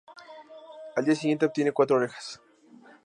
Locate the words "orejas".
1.97-2.41